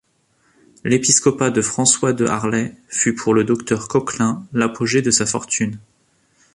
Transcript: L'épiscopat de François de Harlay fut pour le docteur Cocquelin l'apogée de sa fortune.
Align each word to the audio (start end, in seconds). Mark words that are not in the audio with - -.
L'épiscopat 0.83 1.51
de 1.51 1.61
François 1.61 2.11
de 2.11 2.25
Harlay 2.25 2.73
fut 2.87 3.13
pour 3.13 3.35
le 3.35 3.43
docteur 3.43 3.87
Cocquelin 3.87 4.43
l'apogée 4.51 5.03
de 5.03 5.11
sa 5.11 5.27
fortune. 5.27 5.77